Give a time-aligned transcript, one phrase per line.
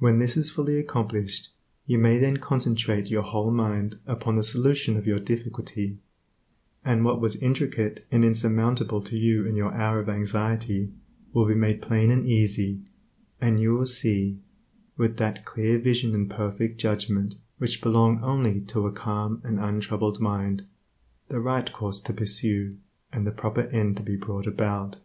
[0.00, 1.50] When this is fully accomplished,
[1.86, 5.98] you may then concentrate your whole mind upon the solution of your difficulty,
[6.84, 10.90] and what was intricate and insurmountable to you in your hour of anxiety
[11.32, 12.80] will be made plain and easy,
[13.40, 14.40] and you will see,
[14.96, 20.18] with that clear vision and perfect judgment which belong only to a calm and untroubled
[20.18, 20.64] mind,
[21.28, 22.78] the right course to pursue
[23.12, 24.96] and the proper end to be brought about.